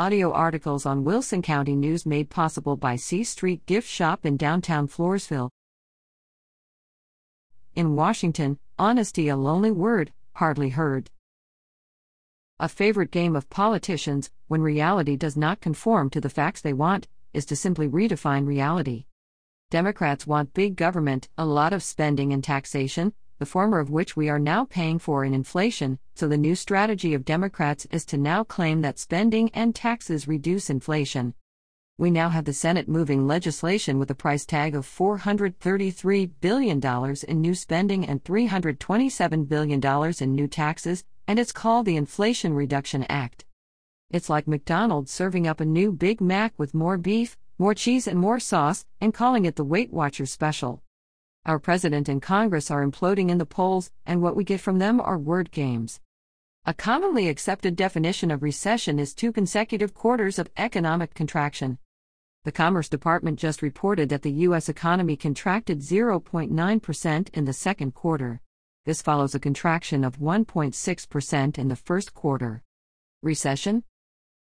Audio 0.00 0.32
articles 0.32 0.86
on 0.86 1.04
Wilson 1.04 1.42
County 1.42 1.76
News 1.76 2.06
made 2.06 2.30
possible 2.30 2.74
by 2.74 2.96
C 2.96 3.22
Street 3.22 3.66
Gift 3.66 3.86
Shop 3.86 4.24
in 4.24 4.38
downtown 4.38 4.88
Floresville. 4.88 5.50
In 7.74 7.96
Washington, 7.96 8.58
honesty 8.78 9.28
a 9.28 9.36
lonely 9.36 9.70
word, 9.70 10.10
hardly 10.36 10.70
heard. 10.70 11.10
A 12.58 12.66
favorite 12.66 13.10
game 13.10 13.36
of 13.36 13.50
politicians, 13.50 14.30
when 14.48 14.62
reality 14.62 15.16
does 15.16 15.36
not 15.36 15.60
conform 15.60 16.08
to 16.08 16.20
the 16.22 16.30
facts 16.30 16.62
they 16.62 16.72
want, 16.72 17.06
is 17.34 17.44
to 17.44 17.54
simply 17.54 17.86
redefine 17.86 18.46
reality. 18.46 19.04
Democrats 19.70 20.26
want 20.26 20.54
big 20.54 20.76
government, 20.76 21.28
a 21.36 21.44
lot 21.44 21.74
of 21.74 21.82
spending 21.82 22.32
and 22.32 22.42
taxation, 22.42 23.12
the 23.40 23.46
former 23.46 23.78
of 23.78 23.88
which 23.88 24.16
we 24.16 24.28
are 24.28 24.38
now 24.38 24.66
paying 24.66 24.98
for 24.98 25.24
in 25.24 25.32
inflation, 25.32 25.98
so 26.14 26.28
the 26.28 26.36
new 26.36 26.54
strategy 26.54 27.14
of 27.14 27.24
Democrats 27.24 27.86
is 27.90 28.04
to 28.04 28.18
now 28.18 28.44
claim 28.44 28.82
that 28.82 28.98
spending 28.98 29.48
and 29.54 29.74
taxes 29.74 30.28
reduce 30.28 30.68
inflation. 30.68 31.32
We 31.96 32.10
now 32.10 32.28
have 32.28 32.44
the 32.44 32.52
Senate 32.52 32.86
moving 32.86 33.26
legislation 33.26 33.98
with 33.98 34.10
a 34.10 34.14
price 34.14 34.44
tag 34.44 34.74
of 34.74 34.86
$433 34.86 36.30
billion 36.42 37.16
in 37.26 37.40
new 37.40 37.54
spending 37.54 38.06
and 38.06 38.22
$327 38.22 39.48
billion 39.48 40.14
in 40.20 40.34
new 40.34 40.46
taxes, 40.46 41.04
and 41.26 41.38
it's 41.38 41.50
called 41.50 41.86
the 41.86 41.96
Inflation 41.96 42.52
Reduction 42.52 43.04
Act. 43.04 43.46
It's 44.10 44.28
like 44.28 44.48
McDonald's 44.48 45.12
serving 45.12 45.46
up 45.46 45.60
a 45.60 45.64
new 45.64 45.92
Big 45.92 46.20
Mac 46.20 46.52
with 46.58 46.74
more 46.74 46.98
beef, 46.98 47.38
more 47.56 47.72
cheese, 47.72 48.06
and 48.06 48.18
more 48.18 48.38
sauce, 48.38 48.84
and 49.00 49.14
calling 49.14 49.46
it 49.46 49.56
the 49.56 49.64
Weight 49.64 49.90
Watchers 49.90 50.30
special. 50.30 50.82
Our 51.46 51.58
president 51.58 52.08
and 52.08 52.20
Congress 52.20 52.70
are 52.70 52.86
imploding 52.86 53.30
in 53.30 53.38
the 53.38 53.46
polls, 53.46 53.90
and 54.04 54.20
what 54.20 54.36
we 54.36 54.44
get 54.44 54.60
from 54.60 54.78
them 54.78 55.00
are 55.00 55.18
word 55.18 55.50
games. 55.50 56.00
A 56.66 56.74
commonly 56.74 57.28
accepted 57.28 57.74
definition 57.74 58.30
of 58.30 58.42
recession 58.42 58.98
is 58.98 59.14
two 59.14 59.32
consecutive 59.32 59.94
quarters 59.94 60.38
of 60.38 60.50
economic 60.58 61.14
contraction. 61.14 61.78
The 62.44 62.52
Commerce 62.52 62.88
Department 62.88 63.38
just 63.38 63.62
reported 63.62 64.10
that 64.10 64.22
the 64.22 64.32
U.S. 64.48 64.68
economy 64.68 65.16
contracted 65.16 65.80
0.9% 65.80 67.28
in 67.34 67.44
the 67.46 67.52
second 67.52 67.94
quarter. 67.94 68.40
This 68.86 69.02
follows 69.02 69.34
a 69.34 69.40
contraction 69.40 70.04
of 70.04 70.18
1.6% 70.18 71.58
in 71.58 71.68
the 71.68 71.76
first 71.76 72.14
quarter. 72.14 72.62
Recession? 73.22 73.84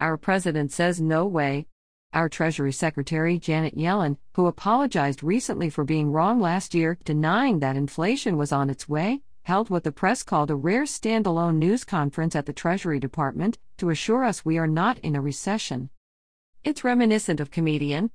Our 0.00 0.16
president 0.16 0.72
says 0.72 1.00
no 1.00 1.26
way, 1.26 1.66
our 2.12 2.28
Treasury 2.28 2.72
Secretary 2.72 3.38
Janet 3.38 3.76
Yellen, 3.76 4.16
who 4.34 4.46
apologized 4.46 5.22
recently 5.22 5.68
for 5.68 5.84
being 5.84 6.10
wrong 6.10 6.40
last 6.40 6.74
year, 6.74 6.98
denying 7.04 7.60
that 7.60 7.76
inflation 7.76 8.36
was 8.36 8.50
on 8.50 8.70
its 8.70 8.88
way, 8.88 9.20
held 9.42 9.68
what 9.68 9.84
the 9.84 9.92
press 9.92 10.22
called 10.22 10.50
a 10.50 10.56
rare 10.56 10.84
standalone 10.84 11.56
news 11.56 11.84
conference 11.84 12.34
at 12.34 12.46
the 12.46 12.52
Treasury 12.52 12.98
Department 12.98 13.58
to 13.76 13.90
assure 13.90 14.24
us 14.24 14.44
we 14.44 14.58
are 14.58 14.66
not 14.66 14.98
in 14.98 15.14
a 15.14 15.20
recession. 15.20 15.90
It's 16.64 16.82
reminiscent 16.82 17.40
of 17.40 17.50
comedian 17.50 18.10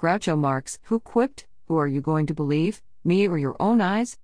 Groucho 0.00 0.38
Marx, 0.38 0.78
who 0.84 1.00
quipped, 1.00 1.46
Who 1.68 1.76
are 1.78 1.88
you 1.88 2.00
going 2.00 2.26
to 2.26 2.34
believe, 2.34 2.82
me 3.02 3.26
or 3.26 3.38
your 3.38 3.56
own 3.58 3.80
eyes? 3.80 4.18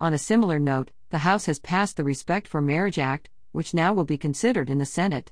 On 0.00 0.12
a 0.12 0.18
similar 0.18 0.58
note, 0.58 0.90
the 1.10 1.18
House 1.18 1.46
has 1.46 1.58
passed 1.58 1.96
the 1.96 2.04
Respect 2.04 2.48
for 2.48 2.60
Marriage 2.60 2.98
Act, 2.98 3.28
which 3.52 3.74
now 3.74 3.92
will 3.92 4.04
be 4.04 4.18
considered 4.18 4.70
in 4.70 4.78
the 4.78 4.86
Senate 4.86 5.30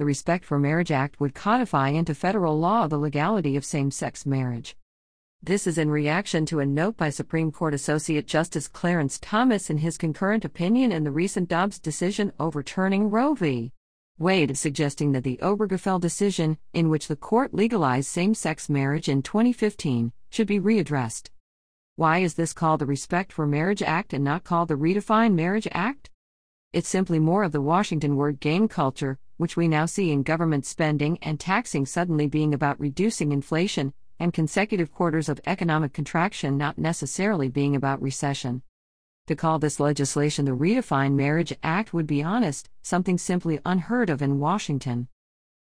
the 0.00 0.06
Respect 0.06 0.46
for 0.46 0.58
Marriage 0.58 0.90
Act 0.90 1.20
would 1.20 1.34
codify 1.34 1.90
into 1.90 2.14
federal 2.14 2.58
law 2.58 2.86
the 2.86 2.96
legality 2.96 3.54
of 3.54 3.66
same 3.66 3.90
sex 3.90 4.24
marriage. 4.24 4.74
This 5.42 5.66
is 5.66 5.76
in 5.76 5.90
reaction 5.90 6.46
to 6.46 6.60
a 6.60 6.64
note 6.64 6.96
by 6.96 7.10
Supreme 7.10 7.52
Court 7.52 7.74
Associate 7.74 8.26
Justice 8.26 8.66
Clarence 8.66 9.18
Thomas 9.18 9.68
in 9.68 9.76
his 9.76 9.98
concurrent 9.98 10.42
opinion 10.42 10.90
in 10.90 11.04
the 11.04 11.10
recent 11.10 11.50
Dobbs 11.50 11.78
decision 11.78 12.32
overturning 12.40 13.10
Roe 13.10 13.34
v. 13.34 13.72
Wade, 14.18 14.56
suggesting 14.56 15.12
that 15.12 15.22
the 15.22 15.38
Obergefell 15.42 16.00
decision, 16.00 16.56
in 16.72 16.88
which 16.88 17.06
the 17.06 17.14
court 17.14 17.52
legalized 17.52 18.08
same 18.08 18.32
sex 18.32 18.70
marriage 18.70 19.06
in 19.06 19.20
2015, 19.20 20.12
should 20.30 20.46
be 20.46 20.58
readdressed. 20.58 21.28
Why 21.96 22.20
is 22.20 22.36
this 22.36 22.54
called 22.54 22.80
the 22.80 22.86
Respect 22.86 23.34
for 23.34 23.46
Marriage 23.46 23.82
Act 23.82 24.14
and 24.14 24.24
not 24.24 24.44
called 24.44 24.68
the 24.68 24.78
Redefine 24.78 25.34
Marriage 25.34 25.68
Act? 25.72 26.08
It's 26.72 26.88
simply 26.88 27.18
more 27.18 27.42
of 27.42 27.52
the 27.52 27.60
Washington 27.60 28.16
word 28.16 28.40
game 28.40 28.66
culture, 28.66 29.18
which 29.40 29.56
we 29.56 29.66
now 29.66 29.86
see 29.86 30.10
in 30.12 30.22
government 30.22 30.66
spending 30.66 31.16
and 31.22 31.40
taxing 31.40 31.86
suddenly 31.86 32.26
being 32.26 32.52
about 32.52 32.78
reducing 32.78 33.32
inflation, 33.32 33.94
and 34.18 34.34
consecutive 34.34 34.92
quarters 34.92 35.30
of 35.30 35.40
economic 35.46 35.94
contraction 35.94 36.58
not 36.58 36.76
necessarily 36.76 37.48
being 37.48 37.74
about 37.74 38.02
recession. 38.02 38.60
To 39.28 39.34
call 39.34 39.58
this 39.58 39.80
legislation 39.80 40.44
the 40.44 40.50
Redefine 40.50 41.14
Marriage 41.14 41.54
Act 41.62 41.94
would 41.94 42.06
be 42.06 42.22
honest, 42.22 42.68
something 42.82 43.16
simply 43.16 43.58
unheard 43.64 44.10
of 44.10 44.20
in 44.20 44.40
Washington. 44.40 45.08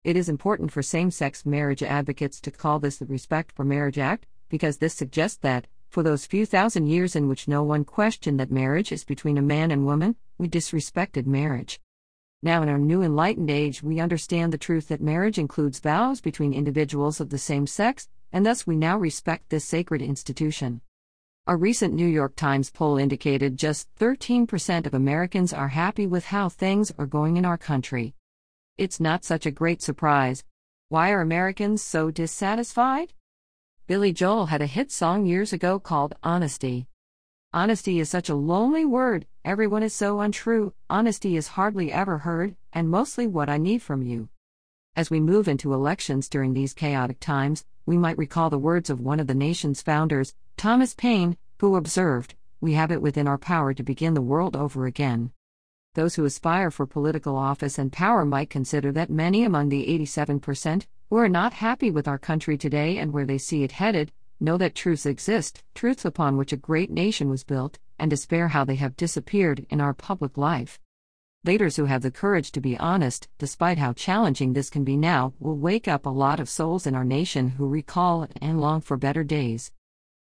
It 0.04 0.18
is 0.18 0.28
important 0.28 0.70
for 0.70 0.82
same 0.82 1.10
sex 1.10 1.46
marriage 1.46 1.82
advocates 1.82 2.42
to 2.42 2.50
call 2.50 2.78
this 2.78 2.98
the 2.98 3.06
Respect 3.06 3.52
for 3.52 3.64
Marriage 3.64 3.98
Act, 3.98 4.26
because 4.50 4.76
this 4.76 4.92
suggests 4.92 5.38
that, 5.38 5.66
for 5.88 6.02
those 6.02 6.26
few 6.26 6.44
thousand 6.44 6.88
years 6.88 7.16
in 7.16 7.26
which 7.26 7.48
no 7.48 7.62
one 7.62 7.86
questioned 7.86 8.38
that 8.38 8.50
marriage 8.50 8.92
is 8.92 9.02
between 9.02 9.38
a 9.38 9.42
man 9.42 9.70
and 9.70 9.86
woman, 9.86 10.16
we 10.36 10.46
disrespected 10.46 11.24
marriage. 11.24 11.80
Now, 12.44 12.62
in 12.62 12.68
our 12.68 12.78
new 12.78 13.02
enlightened 13.02 13.50
age, 13.50 13.84
we 13.84 14.00
understand 14.00 14.52
the 14.52 14.58
truth 14.58 14.88
that 14.88 15.00
marriage 15.00 15.38
includes 15.38 15.78
vows 15.78 16.20
between 16.20 16.52
individuals 16.52 17.20
of 17.20 17.30
the 17.30 17.38
same 17.38 17.68
sex, 17.68 18.08
and 18.32 18.44
thus 18.44 18.66
we 18.66 18.74
now 18.74 18.98
respect 18.98 19.48
this 19.48 19.64
sacred 19.64 20.02
institution. 20.02 20.80
A 21.46 21.56
recent 21.56 21.94
New 21.94 22.06
York 22.06 22.34
Times 22.34 22.70
poll 22.70 22.98
indicated 22.98 23.56
just 23.56 23.94
13% 23.96 24.86
of 24.86 24.94
Americans 24.94 25.52
are 25.52 25.68
happy 25.68 26.06
with 26.06 26.26
how 26.26 26.48
things 26.48 26.92
are 26.98 27.06
going 27.06 27.36
in 27.36 27.44
our 27.44 27.58
country. 27.58 28.14
It's 28.76 28.98
not 28.98 29.24
such 29.24 29.46
a 29.46 29.52
great 29.52 29.80
surprise. 29.80 30.44
Why 30.88 31.10
are 31.10 31.20
Americans 31.20 31.80
so 31.80 32.10
dissatisfied? 32.10 33.12
Billy 33.86 34.12
Joel 34.12 34.46
had 34.46 34.62
a 34.62 34.66
hit 34.66 34.90
song 34.90 35.26
years 35.26 35.52
ago 35.52 35.78
called 35.78 36.14
Honesty. 36.24 36.86
Honesty 37.54 38.00
is 38.00 38.08
such 38.08 38.30
a 38.30 38.34
lonely 38.34 38.86
word, 38.86 39.26
everyone 39.44 39.82
is 39.82 39.92
so 39.92 40.20
untrue, 40.20 40.72
honesty 40.88 41.36
is 41.36 41.48
hardly 41.48 41.92
ever 41.92 42.16
heard, 42.16 42.56
and 42.72 42.88
mostly 42.88 43.26
what 43.26 43.50
I 43.50 43.58
need 43.58 43.82
from 43.82 44.00
you. 44.00 44.30
As 44.96 45.10
we 45.10 45.20
move 45.20 45.48
into 45.48 45.74
elections 45.74 46.30
during 46.30 46.54
these 46.54 46.72
chaotic 46.72 47.20
times, 47.20 47.66
we 47.84 47.98
might 47.98 48.16
recall 48.16 48.48
the 48.48 48.58
words 48.58 48.88
of 48.88 49.00
one 49.00 49.20
of 49.20 49.26
the 49.26 49.34
nation's 49.34 49.82
founders, 49.82 50.34
Thomas 50.56 50.94
Paine, 50.94 51.36
who 51.58 51.76
observed, 51.76 52.36
We 52.62 52.72
have 52.72 52.90
it 52.90 53.02
within 53.02 53.28
our 53.28 53.36
power 53.36 53.74
to 53.74 53.82
begin 53.82 54.14
the 54.14 54.22
world 54.22 54.56
over 54.56 54.86
again. 54.86 55.30
Those 55.92 56.14
who 56.14 56.24
aspire 56.24 56.70
for 56.70 56.86
political 56.86 57.36
office 57.36 57.76
and 57.76 57.92
power 57.92 58.24
might 58.24 58.48
consider 58.48 58.92
that 58.92 59.10
many 59.10 59.44
among 59.44 59.68
the 59.68 59.88
87% 59.88 60.86
who 61.10 61.16
are 61.18 61.28
not 61.28 61.52
happy 61.52 61.90
with 61.90 62.08
our 62.08 62.18
country 62.18 62.56
today 62.56 62.96
and 62.96 63.12
where 63.12 63.26
they 63.26 63.36
see 63.36 63.62
it 63.62 63.72
headed 63.72 64.10
know 64.42 64.58
that 64.58 64.74
truths 64.74 65.06
exist, 65.06 65.62
truths 65.74 66.04
upon 66.04 66.36
which 66.36 66.52
a 66.52 66.56
great 66.56 66.90
nation 66.90 67.30
was 67.30 67.44
built, 67.44 67.78
and 67.98 68.10
despair 68.10 68.48
how 68.48 68.64
they 68.64 68.74
have 68.74 68.96
disappeared 68.96 69.64
in 69.70 69.80
our 69.80 69.94
public 69.94 70.36
life. 70.36 70.80
Leaders 71.44 71.76
who 71.76 71.86
have 71.86 72.02
the 72.02 72.10
courage 72.10 72.52
to 72.52 72.60
be 72.60 72.76
honest, 72.78 73.28
despite 73.38 73.78
how 73.78 73.92
challenging 73.92 74.52
this 74.52 74.70
can 74.70 74.84
be 74.84 74.96
now, 74.96 75.32
will 75.40 75.56
wake 75.56 75.88
up 75.88 76.06
a 76.06 76.10
lot 76.10 76.38
of 76.38 76.48
souls 76.48 76.86
in 76.86 76.94
our 76.94 77.04
nation 77.04 77.50
who 77.50 77.66
recall 77.68 78.28
and 78.40 78.60
long 78.60 78.80
for 78.80 78.96
better 78.96 79.24
days. 79.24 79.72